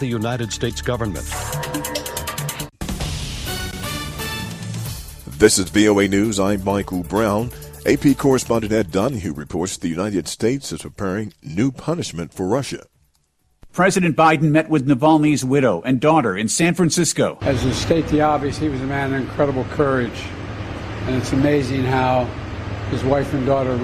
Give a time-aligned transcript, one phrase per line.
[0.00, 1.24] the United States government.
[5.38, 6.40] This is VOA News.
[6.40, 7.50] I'm Michael Brown.
[7.86, 12.84] AP correspondent Ed Donahue reports the United States is preparing new punishment for Russia.
[13.72, 17.38] President Biden met with Navalny's widow and daughter in San Francisco.
[17.40, 20.24] As to state the obvious, he was a man of incredible courage.
[21.06, 22.24] And it's amazing how
[22.90, 23.76] his wife and daughter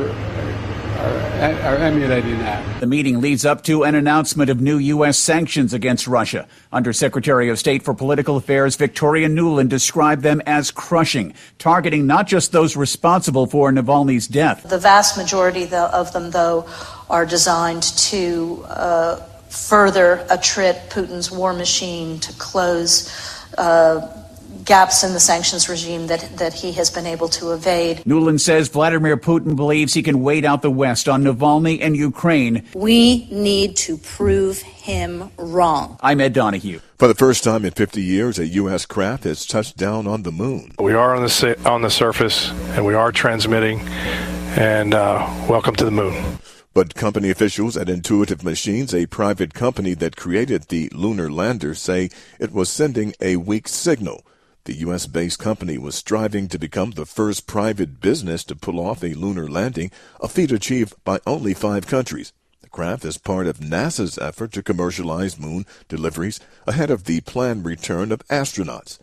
[0.96, 2.80] are, are, emulating that.
[2.80, 5.18] The meeting leads up to an announcement of new U.S.
[5.18, 6.48] sanctions against Russia.
[6.72, 12.52] Undersecretary of State for Political Affairs Victoria Nuland described them as crushing, targeting not just
[12.52, 14.68] those responsible for Navalny's death.
[14.68, 16.66] The vast majority of them, though,
[17.10, 19.16] are designed to uh,
[19.48, 23.10] further attrit Putin's war machine, to close.
[23.56, 24.24] Uh,
[24.66, 27.98] gaps in the sanctions regime that, that he has been able to evade.
[27.98, 32.66] Nuland says Vladimir Putin believes he can wait out the West on Navalny and Ukraine.
[32.74, 35.98] We need to prove him wrong.
[36.02, 36.80] I'm Ed Donahue.
[36.98, 38.86] For the first time in 50 years, a U.S.
[38.86, 40.72] craft has touched down on the moon.
[40.78, 43.80] We are on the, on the surface and we are transmitting,
[44.56, 46.38] and uh, welcome to the moon.
[46.74, 52.10] But company officials at Intuitive Machines, a private company that created the lunar lander, say
[52.38, 54.26] it was sending a weak signal.
[54.66, 55.06] The U.S.
[55.06, 59.46] based company was striving to become the first private business to pull off a lunar
[59.48, 62.32] landing, a feat achieved by only five countries.
[62.62, 67.64] The craft is part of NASA's effort to commercialize moon deliveries ahead of the planned
[67.64, 68.98] return of astronauts.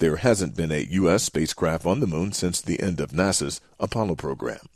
[0.00, 1.22] There hasn't been a U.S.
[1.22, 4.68] spacecraft on the moon since the end of NASA's Apollo program.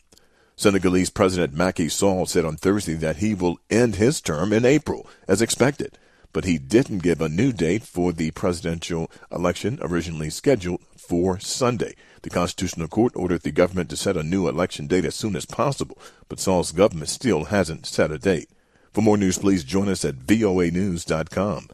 [0.56, 5.06] Senegalese President Macky Sall said on Thursday that he will end his term in April,
[5.28, 5.98] as expected
[6.32, 11.94] but he didn't give a new date for the presidential election originally scheduled for Sunday.
[12.22, 15.46] The Constitutional Court ordered the government to set a new election date as soon as
[15.46, 18.50] possible, but Sall's government still hasn't set a date.
[18.92, 21.68] For more news, please join us at voanews.com.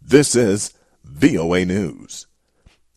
[0.00, 0.72] This is
[1.04, 2.26] VOA News.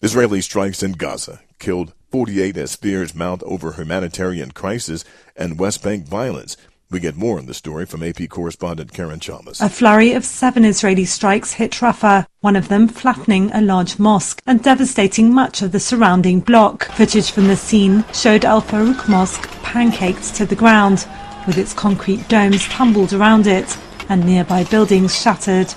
[0.02, 5.06] Israeli strikes in Gaza killed 48 as fears mount over humanitarian crisis
[5.36, 6.58] and West Bank violence.
[6.92, 9.62] We get more on the story from AP correspondent Karen Chalmers.
[9.62, 14.42] A flurry of seven Israeli strikes hit Rafah, one of them flattening a large mosque
[14.46, 16.92] and devastating much of the surrounding block.
[16.92, 21.08] Footage from the scene showed Al Farouk Mosque pancaked to the ground,
[21.48, 23.78] with its concrete domes tumbled around it
[24.10, 25.74] and nearby buildings shattered.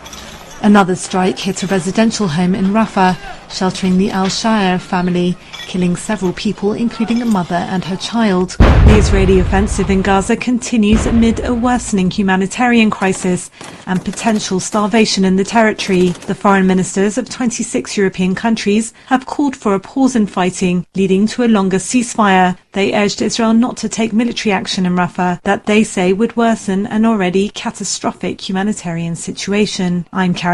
[0.65, 3.19] Another strike hit a residential home in Rafah,
[3.53, 5.37] sheltering the Al Shaer family,
[5.67, 8.53] killing several people, including a mother and her child.
[8.59, 13.51] The Israeli offensive in Gaza continues amid a worsening humanitarian crisis
[13.87, 16.09] and potential starvation in the territory.
[16.11, 21.27] The foreign ministers of 26 European countries have called for a pause in fighting, leading
[21.27, 22.57] to a longer ceasefire.
[22.73, 26.87] They urged Israel not to take military action in Rafah that they say would worsen
[26.87, 30.07] an already catastrophic humanitarian situation.
[30.13, 30.54] I'm Karen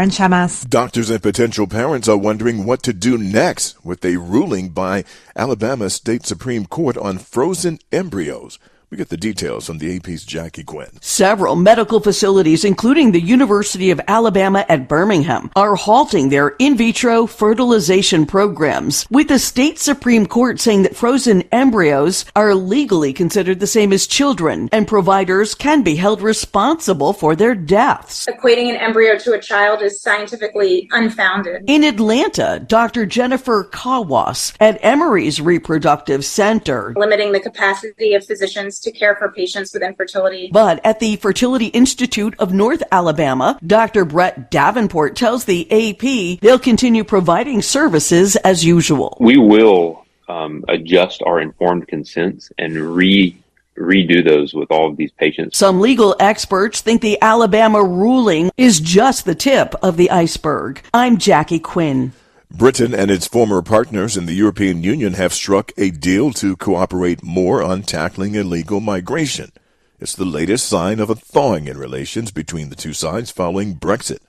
[0.67, 5.03] Doctors and potential parents are wondering what to do next with a ruling by
[5.35, 8.57] Alabama State Supreme Court on frozen embryos.
[8.91, 10.89] We get the details from the AP's Jackie Quinn.
[10.99, 17.25] Several medical facilities, including the University of Alabama at Birmingham, are halting their in vitro
[17.25, 23.65] fertilization programs, with the state Supreme Court saying that frozen embryos are legally considered the
[23.65, 28.27] same as children, and providers can be held responsible for their deaths.
[28.27, 31.63] Equating an embryo to a child is scientifically unfounded.
[31.67, 33.05] In Atlanta, Dr.
[33.05, 39.73] Jennifer Kawwass at Emory's Reproductive Center, limiting the capacity of physicians to care for patients
[39.73, 40.49] with infertility.
[40.51, 44.05] But at the Fertility Institute of North Alabama, Dr.
[44.05, 49.17] Brett Davenport tells the AP they'll continue providing services as usual.
[49.19, 53.37] We will um, adjust our informed consents and re
[53.77, 55.57] redo those with all of these patients.
[55.57, 60.81] Some legal experts think the Alabama ruling is just the tip of the iceberg.
[60.93, 62.13] I'm Jackie Quinn.
[62.53, 67.23] Britain and its former partners in the European Union have struck a deal to cooperate
[67.23, 69.51] more on tackling illegal migration.
[69.99, 74.19] It's the latest sign of a thawing in relations between the two sides following Brexit.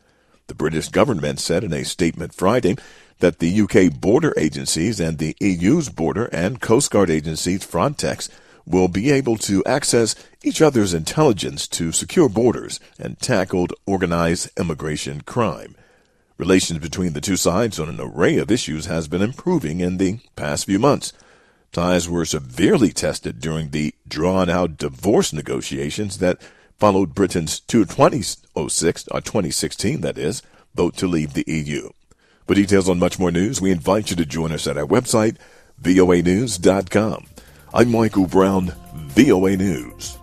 [0.46, 2.76] The British government said in a statement Friday
[3.18, 8.28] that the UK border agencies and the EU's border and coast guard agencies Frontex
[8.64, 10.14] will be able to access
[10.44, 15.74] each other's intelligence to secure borders and tackle organized immigration crime.
[16.38, 20.18] Relations between the two sides on an array of issues has been improving in the
[20.36, 21.12] past few months.
[21.72, 26.40] Ties were severely tested during the drawn out divorce negotiations that
[26.78, 30.42] followed Britain's 2006, or uh, 2016 that is,
[30.74, 31.90] vote to leave the EU.
[32.46, 35.36] For details on much more news, we invite you to join us at our website,
[35.80, 37.26] voanews.com.
[37.72, 40.18] I'm Michael Brown, VOA News.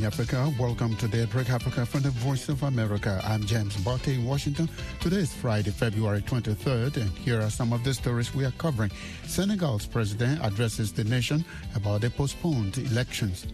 [0.00, 0.54] Morning, Africa.
[0.58, 3.20] Welcome to Daybreak Africa from the Voice of America.
[3.22, 4.66] I'm James Butty in Washington.
[4.98, 8.90] Today is Friday, February 23rd, and here are some of the stories we are covering.
[9.26, 11.44] Senegal's president addresses the nation
[11.74, 13.46] about the postponed elections.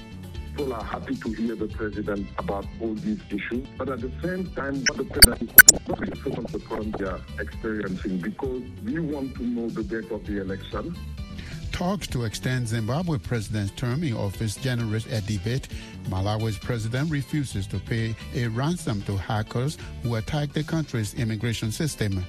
[0.55, 4.49] People are happy to hear the president about all these issues, but at the same
[4.53, 9.69] time, the president is on the problem they are experiencing because we want to know
[9.69, 10.97] the date of the election
[11.77, 15.69] talks to extend Zimbabwe president's term in office generates a debate.
[16.09, 22.25] Malawi's president refuses to pay a ransom to hackers who attack the country's immigration system.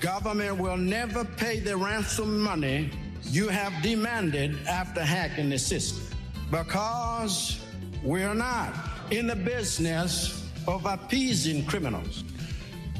[0.00, 2.90] Government will never pay the ransom money
[3.24, 6.04] you have demanded after hacking the system
[6.50, 7.64] because
[8.04, 8.74] we're not
[9.10, 12.24] in the business of appeasing criminals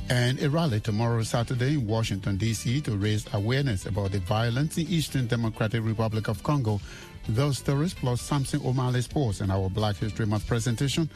[0.08, 4.86] and a rally tomorrow, Saturday, in Washington, D.C., to raise awareness about the violence in
[4.88, 6.80] Eastern Democratic Republic of Congo.
[7.28, 11.08] Those stories plus Samson Omale Sports and our Black History Month presentation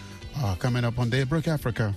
[0.43, 1.95] are coming up on Daybreak Africa.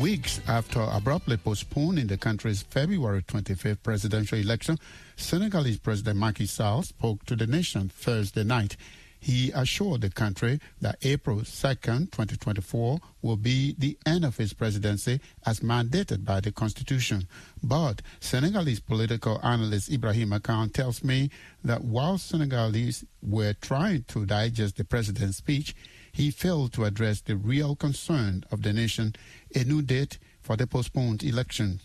[0.00, 4.78] Weeks after abruptly postponing the country's February 25th presidential election,
[5.16, 8.76] Senegalese President Macky Sall spoke to the nation Thursday night.
[9.24, 15.18] He assured the country that April 2nd, 2024 will be the end of his presidency
[15.46, 17.26] as mandated by the constitution.
[17.62, 21.30] But Senegalese political analyst Ibrahim Khan tells me
[21.64, 25.74] that while Senegalese were trying to digest the president's speech,
[26.12, 29.16] he failed to address the real concern of the nation,
[29.54, 31.80] a new date for the postponed election.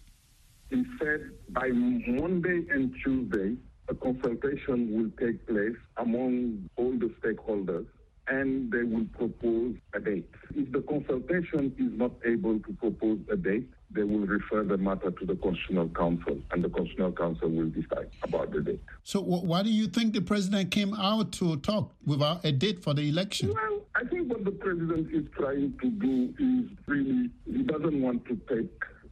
[0.70, 3.56] Said by Monday and Tuesday,
[3.90, 7.86] a consultation will take place among all the stakeholders
[8.28, 10.30] and they will propose a date.
[10.56, 15.10] If the consultation is not able to propose a date, they will refer the matter
[15.10, 18.82] to the Constitutional Council, and the Constitutional Council will decide about the date.
[19.04, 22.94] So, why do you think the president came out to talk without a date for
[22.94, 23.52] the election?
[23.52, 28.26] Well, I think what the president is trying to do is really, he doesn't want
[28.26, 28.70] to take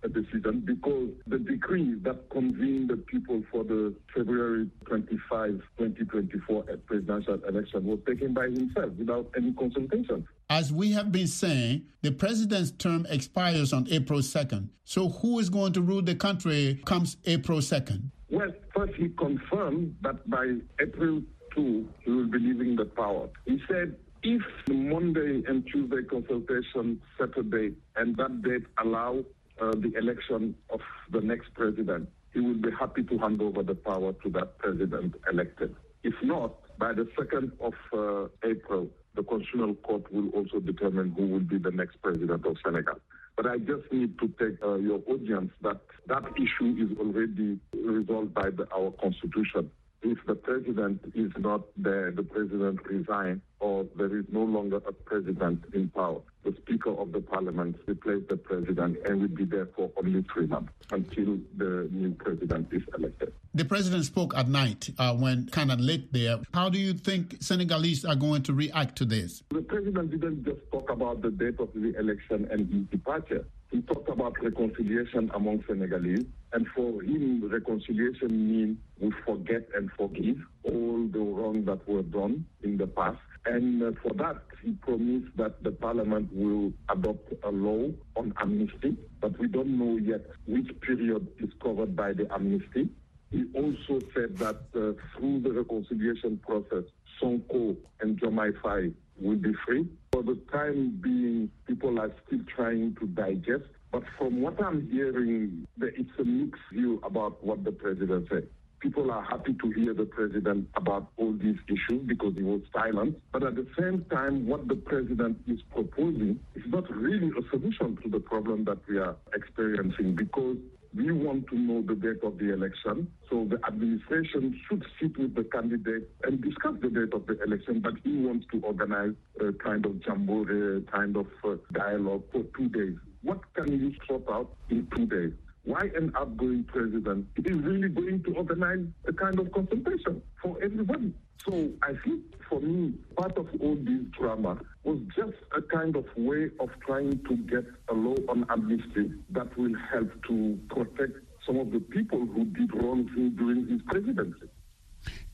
[0.10, 7.86] decision because the decree that convened the people for the February 25, 2024 presidential election
[7.86, 10.28] was taken by himself without any consultation.
[10.50, 14.70] As we have been saying, the president's term expires on April 2nd.
[14.86, 18.10] So who is going to rule the country comes April 2nd?
[18.30, 21.22] Well, first he confirmed that by April
[21.56, 23.30] 2, he will be leaving the power.
[23.46, 29.24] He said if the Monday and Tuesday consultation set a date and that date allow
[29.62, 30.82] uh, the election of
[31.12, 35.16] the next president, he will be happy to hand over the power to that president
[35.32, 35.76] elected.
[36.04, 41.26] If not, by the 2nd of uh, April, the Constitutional Court will also determine who
[41.26, 43.00] will be the next president of Senegal.
[43.36, 48.34] But I just need to take uh, your audience that that issue is already resolved
[48.34, 49.72] by the, our Constitution
[50.04, 54.94] if the president is not there, the president resigns, or there is no longer a
[54.94, 59.68] president in power, the Speaker of the Parliament replaces the president and will be there
[59.76, 63.34] for only three months until the new president is elected.
[63.54, 66.40] The president spoke at night uh, when kind of late there.
[66.54, 69.44] How do you think Senegalese are going to react to this?
[69.50, 73.46] The president didn't just talk about the date of the election and his departure.
[73.72, 80.38] He talked about reconciliation among Senegalese, and for him, reconciliation means we forget and forgive
[80.64, 83.18] all the wrong that were done in the past.
[83.46, 88.98] And uh, for that, he promised that the parliament will adopt a law on amnesty,
[89.22, 92.90] but we don't know yet which period is covered by the amnesty.
[93.32, 96.84] He also said that uh, through the reconciliation process,
[97.22, 99.88] Sonko and Diomaye Faye will be free.
[100.14, 103.66] For the time being, people are still trying to digest.
[103.92, 108.48] But from what I'm hearing, it's a mixed view about what the president said.
[108.80, 113.18] People are happy to hear the president about all these issues because he was silent.
[113.32, 117.98] But at the same time, what the president is proposing is not really a solution
[118.04, 120.58] to the problem that we are experiencing because
[120.96, 123.12] we want to know the date of the election.
[123.30, 127.82] So the administration should sit with the candidate and discuss the date of the election,
[127.82, 132.70] but he wants to organize a kind of jamboree, kind of uh, dialogue for two
[132.70, 132.98] days.
[133.22, 135.34] What can you sort out in two days?
[135.68, 141.14] Why an outgoing president is really going to organize a kind of consultation for everybody.
[141.46, 146.06] So I think for me, part of all this drama was just a kind of
[146.16, 151.58] way of trying to get a law on amnesty that will help to protect some
[151.58, 153.04] of the people who did wrong
[153.36, 154.48] during his presidency.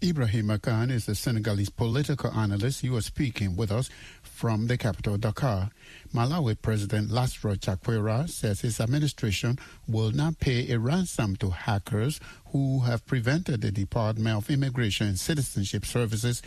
[0.03, 2.81] Ibrahim Akan is a Senegalese political analyst.
[2.81, 3.89] He was speaking with us
[4.33, 5.69] from the capital, Dakar.
[6.13, 12.79] Malawi President Lazarus Chakwera says his administration will not pay a ransom to hackers who
[12.79, 16.41] have prevented the Department of Immigration and Citizenship Services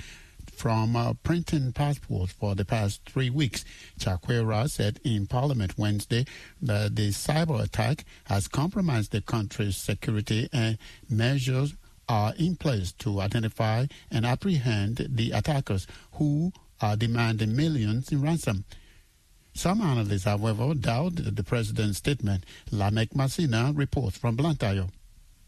[0.52, 3.64] from uh, printing passports for the past three weeks.
[3.98, 6.26] Chakwera said in Parliament Wednesday
[6.60, 10.76] that the cyber attack has compromised the country's security and
[11.08, 11.74] measures
[12.08, 18.64] are in place to identify and apprehend the attackers who are demanding millions in ransom.
[19.54, 22.44] Some analysts, however, doubt the president's statement.
[22.70, 24.86] Lamek Masina reports from Blantyre.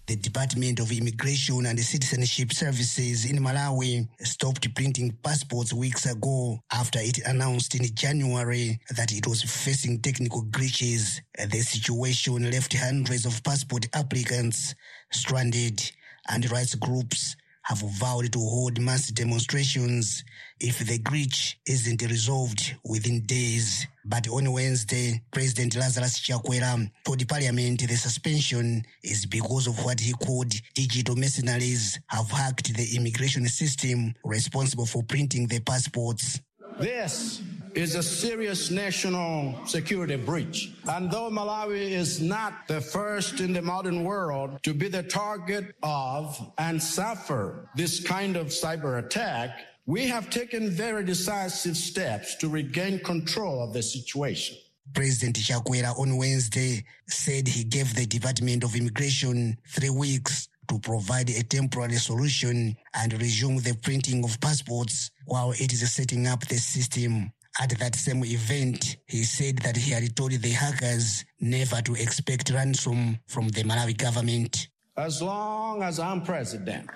[0.07, 6.99] The Department of Immigration and Citizenship Services in Malawi stopped printing passports weeks ago after
[6.99, 11.21] it announced in January that it was facing technical glitches.
[11.37, 14.75] The situation left hundreds of passport applicants
[15.13, 15.93] stranded,
[16.31, 20.25] and rights groups have vowed to hold mass demonstrations
[20.61, 23.87] if the glitch isn't resolved within days.
[24.05, 30.13] But on Wednesday, President Lazarus Chakwera told Parliament the suspension is because of what he
[30.13, 36.41] called digital mercenaries have hacked the immigration system responsible for printing the passports.
[36.79, 37.43] This
[37.75, 40.73] is a serious national security breach.
[40.87, 45.75] And though Malawi is not the first in the modern world to be the target
[45.83, 52.47] of and suffer this kind of cyber attack, we have taken very decisive steps to
[52.47, 54.55] regain control of the situation.
[54.93, 61.31] President Chakwera on Wednesday said he gave the Department of Immigration three weeks to provide
[61.31, 66.59] a temporary solution and resume the printing of passports while it is setting up the
[66.59, 67.33] system.
[67.59, 72.51] At that same event, he said that he had told the hackers never to expect
[72.51, 74.69] ransom from the Malawi government.
[74.99, 76.91] As long as I'm president,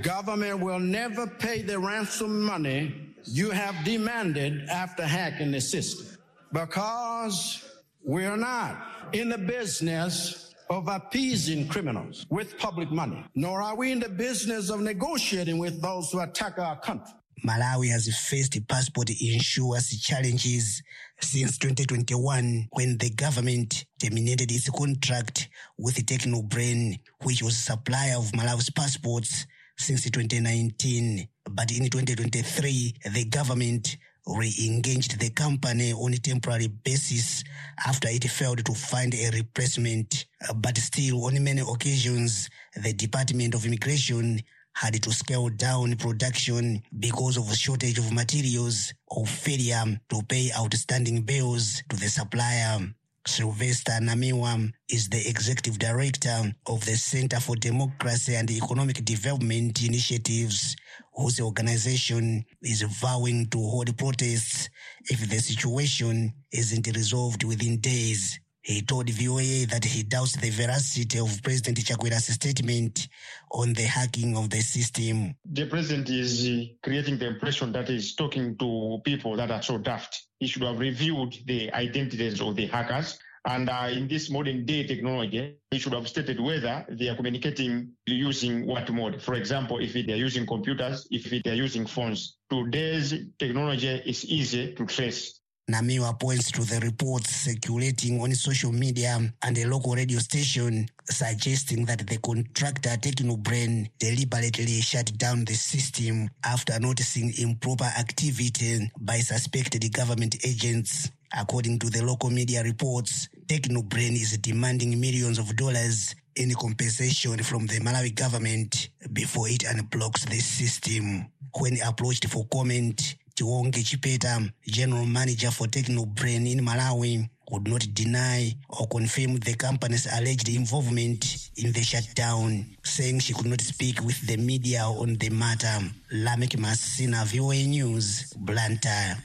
[0.00, 6.16] government will never pay the ransom money you have demanded after hacking the system
[6.52, 7.62] because
[8.02, 14.00] we're not in the business of appeasing criminals with public money, nor are we in
[14.00, 17.12] the business of negotiating with those who attack our country.
[17.44, 20.82] Malawi has faced passport insurance challenges
[21.20, 28.70] since 2021 when the government terminated its contract with Technobrain, which was supplier of Malawi's
[28.70, 29.46] passports
[29.76, 31.26] since 2019.
[31.50, 37.42] But in 2023, the government re-engaged the company on a temporary basis
[37.84, 40.26] after it failed to find a replacement.
[40.54, 42.48] But still, on many occasions,
[42.80, 44.40] the Department of Immigration
[44.74, 50.50] had to scale down production because of a shortage of materials or failure to pay
[50.58, 52.78] outstanding bills to the supplier.
[53.24, 60.74] Sylvester Namiwa is the executive director of the Center for Democracy and Economic Development Initiatives,
[61.14, 64.68] whose organization is vowing to hold protests
[65.04, 68.40] if the situation isn't resolved within days.
[68.62, 73.08] He told VOA that he doubts the veracity of President Chakwera's statement
[73.50, 75.34] on the hacking of the system.
[75.44, 79.78] The president is uh, creating the impression that he's talking to people that are so
[79.78, 80.28] daft.
[80.38, 83.18] He should have reviewed the identities of the hackers.
[83.44, 87.90] And uh, in this modern day technology, he should have stated whether they are communicating
[88.06, 89.20] using what mode.
[89.20, 92.36] For example, if they are using computers, if they are using phones.
[92.48, 95.41] Today's technology is easy to trace.
[95.72, 101.86] Namiwa points to the reports circulating on social media and a local radio station suggesting
[101.86, 109.90] that the contractor Technobrain deliberately shut down the system after noticing improper activity by suspected
[109.94, 111.10] government agents.
[111.34, 117.66] According to the local media reports, Technobrain is demanding millions of dollars in compensation from
[117.66, 121.26] the Malawi government before it unblocks the system.
[121.58, 128.52] When approached for comment, Tiwonge Chipeta, general manager for Technobrain in Malawi, would not deny
[128.68, 134.20] or confirm the company's alleged involvement in the shutdown, saying she could not speak with
[134.26, 135.78] the media on the matter.
[136.12, 139.16] Lamek Masina, VOA News, Blantyre.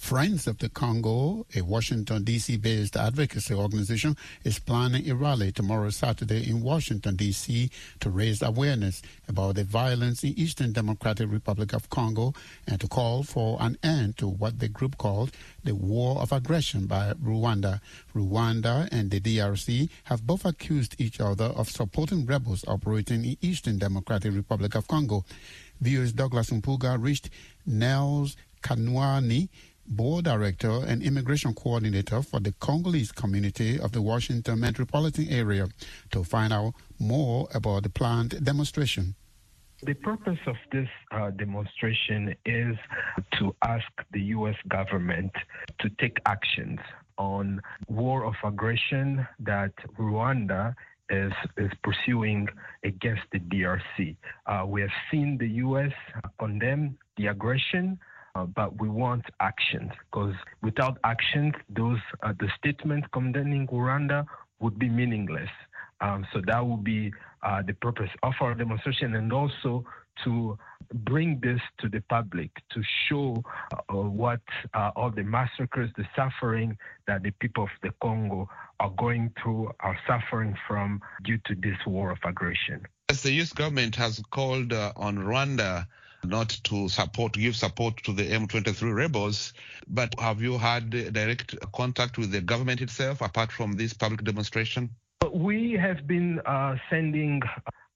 [0.00, 2.56] Friends of the Congo, a Washington, D.C.
[2.56, 7.70] based advocacy organization, is planning a rally tomorrow, Saturday, in Washington, D.C.
[8.00, 12.32] to raise awareness about the violence in Eastern Democratic Republic of Congo
[12.66, 15.32] and to call for an end to what the group called
[15.64, 17.80] the war of aggression by Rwanda.
[18.14, 23.78] Rwanda and the DRC have both accused each other of supporting rebels operating in Eastern
[23.78, 25.24] Democratic Republic of Congo.
[25.80, 27.28] Viewers Douglas Mpuga reached
[27.66, 29.48] Nels Kanwani,
[29.90, 35.68] board director and immigration coordinator for the Congolese community of the Washington metropolitan area
[36.12, 39.14] to find out more about the planned demonstration.
[39.82, 42.76] The purpose of this uh, demonstration is
[43.38, 44.56] to ask the U.S.
[44.68, 45.32] government
[45.80, 46.78] to take actions
[47.16, 50.74] on war of aggression that Rwanda
[51.08, 52.48] is, is pursuing
[52.84, 54.16] against the DRC.
[54.46, 55.92] Uh, we have seen the U.S.
[56.38, 57.98] condemn the aggression.
[58.34, 64.24] Uh, but we want actions because without actions, those uh, the statements condemning Rwanda
[64.60, 65.50] would be meaningless.
[66.00, 69.84] Um, so that would be uh, the purpose of our demonstration, and also
[70.24, 70.58] to
[70.94, 74.40] bring this to the public to show uh, what
[74.74, 78.48] uh, all the massacres, the suffering that the people of the Congo
[78.80, 82.86] are going through, are suffering from due to this war of aggression.
[83.08, 83.52] As the U.S.
[83.52, 85.86] government has called uh, on Rwanda
[86.24, 89.52] not to support, give support to the M23 rebels.
[89.88, 94.90] But have you had direct contact with the government itself apart from this public demonstration?
[95.32, 97.42] We have been uh, sending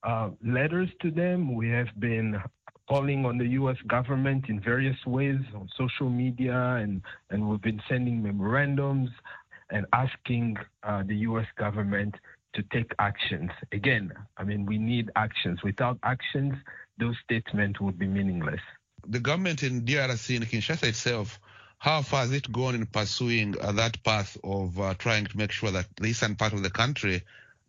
[0.02, 1.54] uh, letters to them.
[1.54, 2.40] We have been
[2.88, 3.76] calling on the U.S.
[3.87, 7.00] government in various ways on social media, and,
[7.31, 9.11] and we've been sending memorandums
[9.71, 11.47] and asking uh, the U.S.
[11.57, 12.14] government
[12.54, 13.50] to take actions.
[13.73, 15.62] Again, I mean, we need actions.
[15.62, 16.54] Without actions,
[16.99, 18.61] those statements would be meaningless.
[19.07, 21.39] The government in DRC, in Kinshasa itself,
[21.79, 25.51] how far has it gone in pursuing uh, that path of uh, trying to make
[25.53, 27.23] sure that the eastern part of the country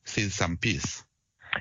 [0.05, 1.03] sees some peace?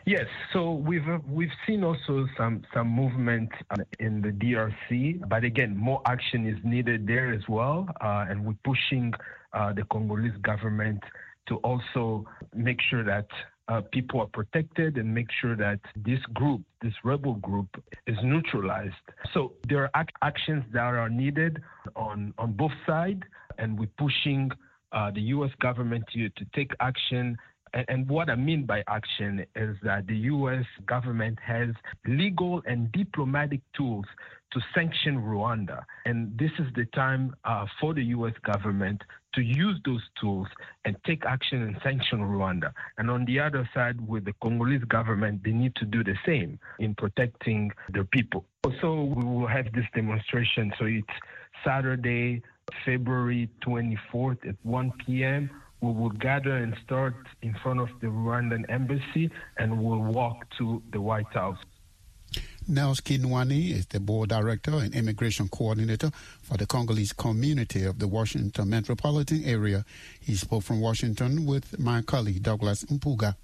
[0.07, 5.45] Yes, so we've uh, we've seen also some some movement uh, in the DRC, but
[5.45, 9.13] again, more action is needed there as well, uh, and we're pushing
[9.53, 11.03] uh, the Congolese government
[11.47, 13.27] to also make sure that
[13.69, 17.69] uh, people are protected and make sure that this group, this rebel group,
[18.07, 18.95] is neutralized.
[19.33, 21.63] So there are ac- actions that are needed
[21.97, 23.23] on, on both sides,
[23.59, 24.51] and we're pushing
[24.93, 25.51] uh, the U.S.
[25.61, 27.37] government to, to take action.
[27.89, 30.65] And, what I mean by action is that the U.S.
[30.87, 31.71] government has
[32.07, 34.05] legal and diplomatic tools
[34.53, 35.83] to sanction Rwanda.
[36.07, 38.35] And this is the time uh, for the U.S.
[38.45, 39.03] government
[39.35, 40.47] to use those tools
[40.85, 42.73] and take action and sanction Rwanda.
[42.97, 46.61] And on the other side, with the Congolese government, they need to do the same
[46.79, 48.45] in protecting their people.
[48.81, 50.73] So we will have this demonstration.
[50.79, 51.07] So it's
[51.65, 52.43] Saturday,
[52.85, 55.51] February 24th at 1 p.m.
[55.81, 60.83] We will gather and start in front of the Rwandan embassy and we'll walk to
[60.93, 61.59] the White House.
[62.67, 66.11] Nels Kinwani is the board director and immigration coordinator
[66.43, 69.85] for the Congolese community of the Washington metropolitan area.
[70.19, 73.37] He spoke from Washington with my colleague Douglas Mpuga.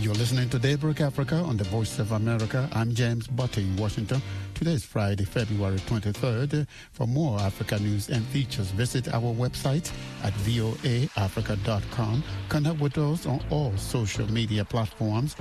[0.00, 2.68] You're listening to Daybreak Africa on the Voice of America.
[2.74, 4.20] I'm James Butty in Washington.
[4.64, 6.66] Today is Friday, February 23rd.
[6.92, 12.24] For more Africa news and features, visit our website at voaafrica.com.
[12.48, 15.36] Connect with us on all social media platforms.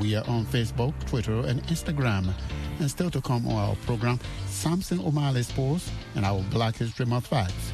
[0.00, 2.34] We are on Facebook, Twitter, and Instagram.
[2.80, 7.28] And still to come on our program, Samson Omale Sports and our Black History Month
[7.28, 7.72] Facts.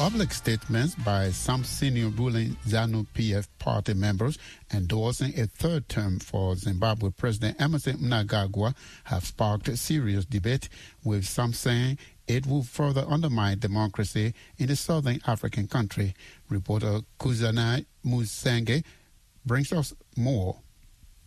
[0.00, 4.38] Public statements by some senior ruling ZANU PF party members
[4.72, 10.70] endorsing a third term for Zimbabwe President Emmerson Mnangagwa have sparked serious debate,
[11.04, 16.14] with some saying it will further undermine democracy in the southern African country.
[16.48, 18.82] Reporter Kudzanai Musengi
[19.44, 20.56] brings us more.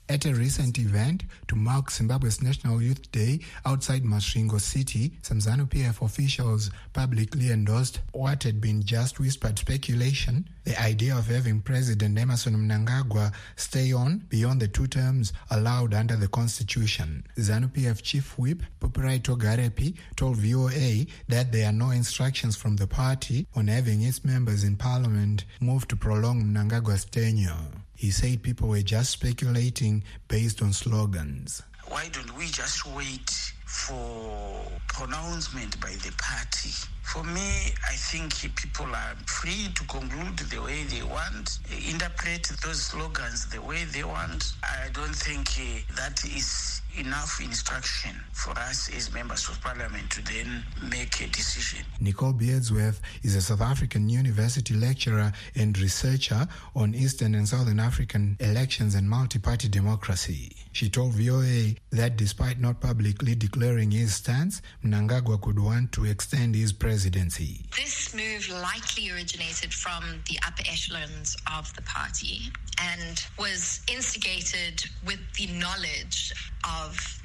[0.09, 5.65] At a recent event to mark Zimbabwe's National Youth Day outside Masvingo City, some ZANU
[5.67, 12.17] PF officials publicly endorsed what had been just whispered speculation the idea of having President
[12.17, 17.25] Emmerson Mnangagwa stay on beyond the two terms allowed under the Constitution.
[17.37, 22.87] ZANU PF Chief Whip Pupurai Togarepi told VOA that there are no instructions from the
[22.87, 27.57] party on having its members in parliament move to prolong Mnangagwa's tenure.
[27.95, 31.61] He said people were just speculating based on slogans.
[31.87, 33.29] Why don't we just wait
[33.65, 36.71] for pronouncement by the party?
[37.03, 42.81] For me, I think people are free to conclude the way they want, interpret those
[42.81, 44.53] slogans the way they want.
[44.63, 50.21] I don't think uh, that is enough instruction for us as members of parliament to
[50.23, 51.79] then make a decision.
[51.99, 58.37] Nicole Beardsworth is a South African university lecturer and researcher on Eastern and Southern African
[58.39, 60.55] elections and multi-party democracy.
[60.71, 66.55] She told VOA that despite not publicly declaring his stance, Mnangagwa could want to extend
[66.55, 67.61] his presidency.
[67.75, 72.51] This move likely originated from the upper echelons of the party
[72.81, 76.33] and was instigated with the knowledge
[76.65, 76.82] of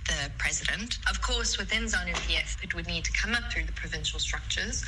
[0.08, 0.98] the president.
[1.08, 4.84] Of course, within ZANU PF, it would need to come up through the provincial structures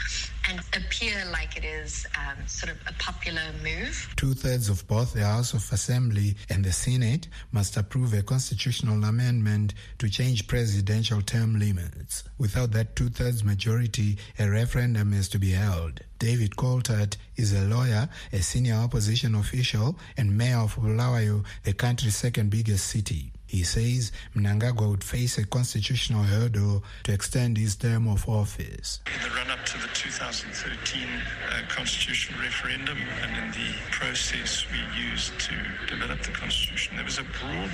[0.48, 4.12] and appear like it is um, sort of a popular move.
[4.16, 9.04] Two thirds of both the House of Assembly and the Senate must approve a constitutional
[9.04, 12.24] amendment to change presidential term limits.
[12.38, 16.00] Without that two thirds majority, a referendum is to be held.
[16.18, 22.16] David Coltart is a lawyer, a senior opposition official, and mayor of Bulawayo, the country's
[22.16, 23.32] second biggest city.
[23.50, 29.00] He says Mnangagwa would face a constitutional hurdle to extend his term of office.
[29.12, 34.78] In the run up to the 2013 uh, constitutional referendum and in the process we
[35.02, 35.54] used to
[35.88, 37.72] develop the constitution, there was a broad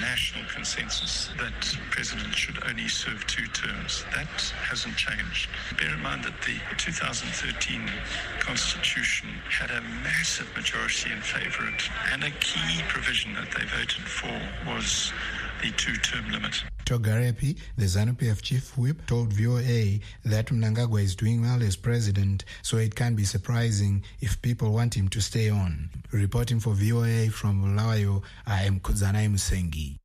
[0.00, 4.04] national consensus that presidents should only serve two terms.
[4.14, 4.28] That
[4.68, 5.48] hasn't changed.
[5.78, 7.90] Bear in mind that the 2013
[8.40, 11.82] constitution had a massive majority in favor of it,
[12.12, 15.12] and a key provision that they voted for was
[15.62, 16.62] the two-term limit.
[16.86, 22.76] Togarepi, the ZANU-PF chief whip, told VOA that Mnangagwa is doing well as president, so
[22.76, 25.90] it can't be surprising if people want him to stay on.
[26.12, 29.98] Reporting for VOA from Bulawayo, I am Kudzanai Musengi.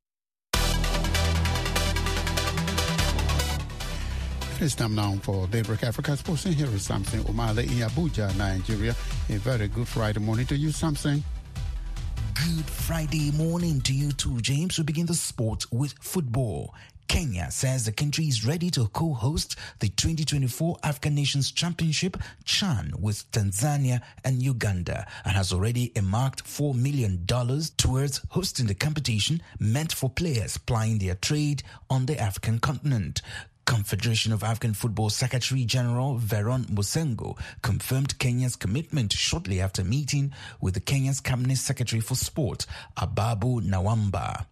[4.60, 8.94] It's time now for Daybreak Africa Sports, and here is Samson Omale in Abuja, Nigeria.
[9.28, 11.22] A very good Friday morning to you, Samson.
[12.34, 14.78] Good Friday morning to you too, James.
[14.78, 16.74] We begin the sport with football.
[17.08, 23.30] Kenya says the country is ready to co-host the 2024 African Nations Championship CHAN with
[23.32, 30.08] Tanzania and Uganda and has already earmarked $4 million towards hosting the competition meant for
[30.08, 33.20] players plying their trade on the African continent.
[33.72, 40.30] Confederation of African Football Secretary General Veron Mosengo confirmed Kenya's commitment shortly after meeting
[40.60, 42.66] with the Kenya's Cabinet Secretary for Sport,
[42.98, 44.44] Ababu Namwamba.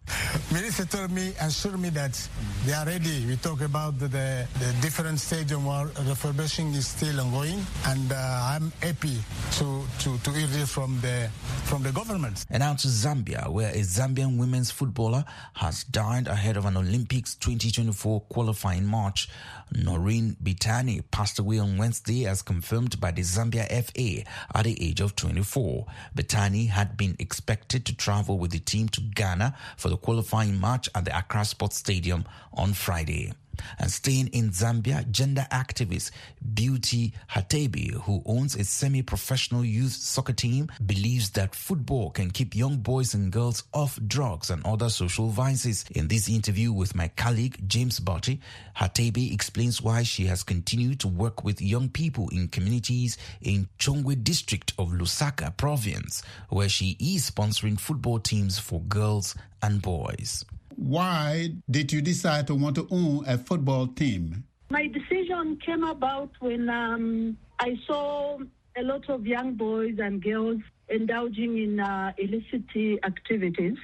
[0.51, 2.19] Minister told me, assured me that
[2.65, 3.23] they are ready.
[3.27, 8.15] We talk about the, the, the different stadium where refurbishing is still ongoing, and uh,
[8.15, 9.19] I'm happy
[9.59, 11.29] to, to, to hear this from the,
[11.65, 12.43] from the government.
[12.49, 17.35] And now to Zambia, where a Zambian women's footballer has died ahead of an Olympics
[17.35, 19.10] 2024 qualifying match.
[19.11, 19.27] March,
[19.73, 25.01] Noreen Bitani passed away on Wednesday as confirmed by the Zambia FA at the age
[25.01, 25.85] of 24.
[26.15, 30.87] Bitani had been expected to travel with the team to Ghana for the qualifying match
[30.95, 33.33] at the Accra Sports Stadium on Friday.
[33.79, 36.11] And staying in Zambia, gender activist
[36.53, 42.77] Beauty Hatebi, who owns a semi-professional youth soccer team, believes that football can keep young
[42.77, 45.85] boys and girls off drugs and other social vices.
[45.91, 48.39] In this interview with my colleague James Butty,
[48.77, 54.23] Hatebi explains why she has continued to work with young people in communities in Chongwe
[54.23, 60.45] district of Lusaka province, where she is sponsoring football teams for girls and boys.
[60.81, 64.45] Why did you decide to want to own a football team?
[64.71, 68.39] My decision came about when um, I saw
[68.75, 72.65] a lot of young boys and girls indulging in uh, illicit
[73.03, 73.77] activities.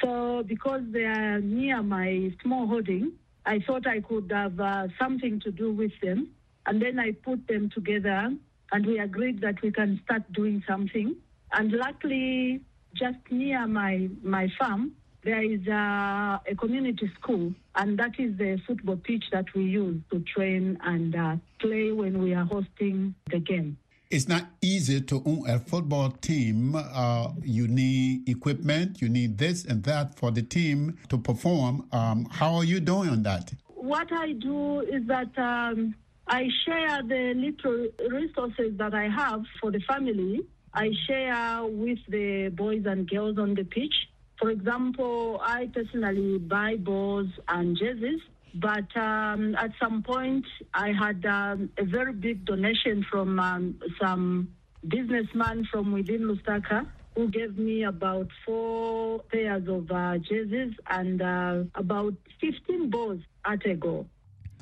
[0.00, 5.40] So, because they are near my small holding, I thought I could have uh, something
[5.40, 6.28] to do with them.
[6.66, 8.32] And then I put them together
[8.70, 11.16] and we agreed that we can start doing something.
[11.52, 12.60] And luckily,
[12.94, 14.92] just near my, my farm,
[15.24, 20.00] there is a, a, community school, and that is the football pitch that we use
[20.10, 23.76] to train and uh, play when we are hosting the game.
[24.10, 26.74] It's not easy to own a football team.
[26.74, 31.86] Uh, you need equipment, you need this and that for the team to perform.
[31.92, 33.52] Um, how are you doing on that?
[33.74, 35.94] What I do is that um,
[36.26, 40.40] I share the little resources that I have for the family.
[40.72, 43.94] I share with the boys and girls on the pitch.
[44.38, 48.20] For example, I personally buy balls and jerseys,
[48.54, 54.54] but um, at some point I had um, a very big donation from um, some
[54.86, 61.64] businessman from within Lusaka who gave me about four pairs of uh, jerseys and uh,
[61.74, 64.06] about 15 balls at a go.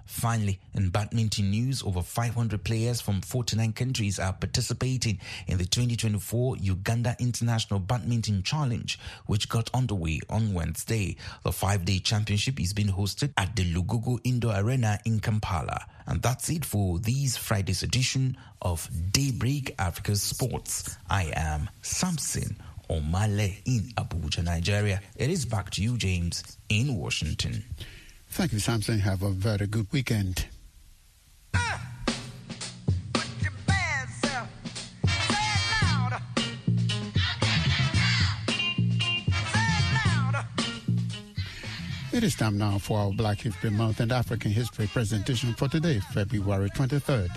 [0.07, 6.57] Finally, in badminton news, over 500 players from 49 countries are participating in the 2024
[6.59, 11.17] Uganda International Badminton Challenge, which got underway on Wednesday.
[11.43, 15.87] The five day championship is being hosted at the Lugogo Indoor Arena in Kampala.
[16.07, 20.97] And that's it for this Friday's edition of Daybreak Africa Sports.
[21.11, 22.57] I am Samson
[22.89, 25.01] Omale in Abuja, Nigeria.
[25.17, 27.65] It is back to you, James, in Washington.
[28.37, 28.99] Thank you, Samson.
[28.99, 30.45] Have a very good weekend.
[42.13, 46.01] It is time now for our Black History Month and African History presentation for today,
[46.13, 47.31] February 23rd.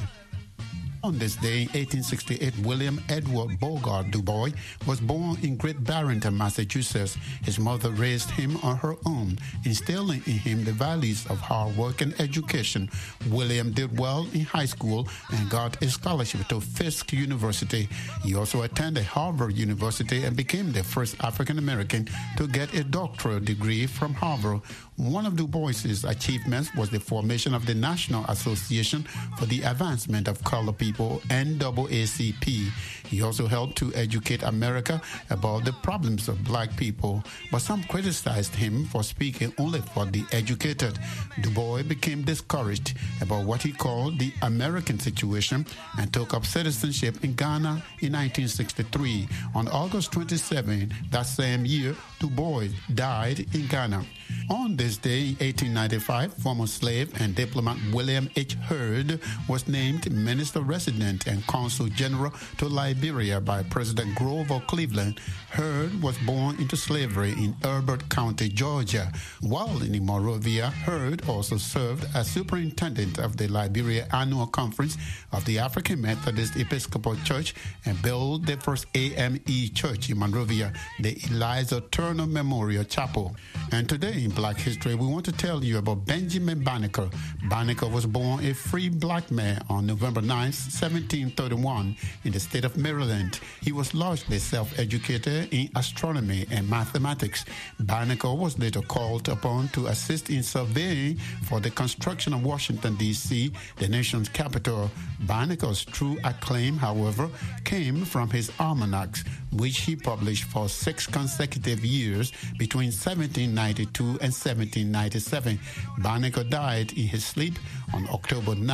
[1.01, 4.49] On this day, 1868, William Edward Burghardt Du Bois
[4.85, 7.17] was born in Great Barrington, Massachusetts.
[7.41, 12.01] His mother raised him on her own, instilling in him the values of hard work
[12.01, 12.89] and education.
[13.29, 17.87] William did well in high school and got a scholarship to Fisk University.
[18.21, 23.39] He also attended Harvard University and became the first African American to get a doctoral
[23.39, 24.61] degree from Harvard.
[24.97, 29.03] One of Du Bois's achievements was the formation of the National Association
[29.37, 32.71] for the Advancement of Colored People, NAACP.
[33.07, 38.53] He also helped to educate America about the problems of black people, but some criticized
[38.53, 40.99] him for speaking only for the educated.
[41.41, 45.65] Du Bois became discouraged about what he called the American situation
[45.97, 49.27] and took up citizenship in Ghana in 1963.
[49.55, 54.05] On August 27 that same year, Du Bois died in Ghana.
[54.49, 58.55] On this day in 1895, former slave and diplomat William H.
[58.55, 65.19] Heard was named Minister Resident and Consul General to Liberia by President Grover Cleveland.
[65.51, 69.11] Heard was born into slavery in Elbert County, Georgia.
[69.41, 74.97] While in Monrovia, Heard also served as superintendent of the Liberia Annual Conference
[75.31, 77.53] of the African Methodist Episcopal Church
[77.85, 79.39] and built the first AME
[79.75, 83.35] church in Monrovia, the Eliza Turner Memorial Chapel.
[83.71, 87.09] And today in Black History, we want to tell you about Benjamin Banneker.
[87.49, 92.75] Banneker was born a free black man on November 9, 1731, in the state of
[92.75, 93.39] Maryland.
[93.61, 97.45] He was largely self-educated in astronomy and mathematics.
[97.79, 103.51] Banneker was later called upon to assist in surveying for the construction of Washington, D.C.,
[103.77, 104.91] the nation's capital.
[105.21, 107.29] Banneker's true acclaim, however,
[107.63, 115.59] came from his almanacs, which he published for six consecutive years between 1792 and 1797.
[115.99, 117.53] Banneker died in his sleep
[117.93, 118.65] on October 9,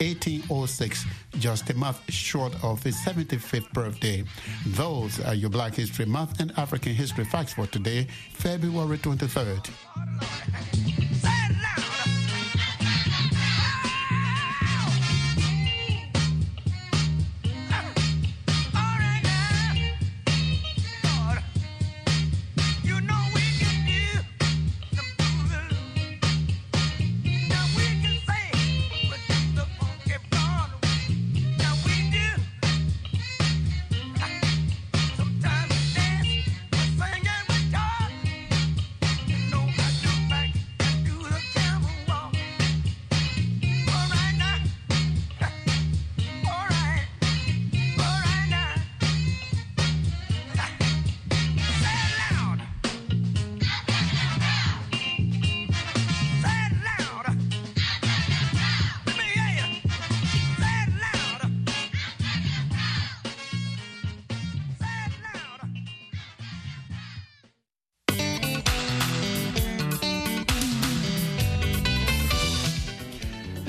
[0.00, 1.04] 1806,
[1.38, 4.24] just a month short of his 75th birthday.
[4.66, 9.70] Those are your Black History Month and African History facts for today, February 23rd.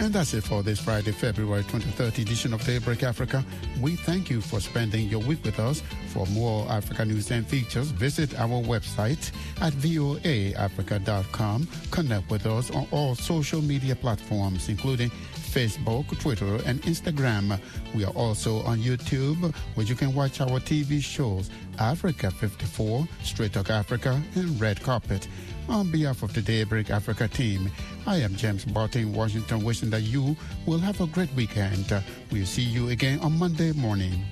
[0.03, 3.41] And that's it for this Friday, February 23rd edition of Daybreak Africa.
[3.79, 5.81] We thank you for spending your week with us.
[6.09, 11.67] For more Africa news and features, visit our website at voaafrica.com.
[11.91, 15.09] Connect with us on all social media platforms, including
[15.53, 17.59] Facebook, Twitter, and Instagram.
[17.93, 23.53] We are also on YouTube, where you can watch our TV shows Africa 54, Straight
[23.53, 25.27] Talk Africa, and Red Carpet.
[25.69, 27.71] On behalf of the Daybreak Africa team,
[28.07, 30.35] I am James Barton Washington, wishing that you
[30.65, 31.85] will have a great weekend.
[32.31, 34.25] We'll see you again on Monday morning.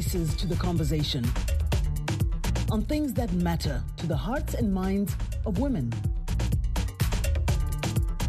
[0.00, 1.22] Voices to the conversation
[2.70, 5.92] on things that matter to the hearts and minds of women.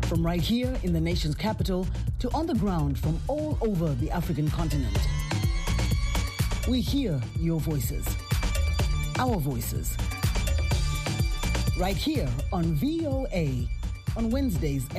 [0.09, 1.87] From right here in the nation's capital
[2.19, 4.99] to on the ground from all over the African continent.
[6.67, 8.05] We hear your voices,
[9.17, 9.95] our voices,
[11.79, 13.65] right here on VOA
[14.17, 14.89] on Wednesdays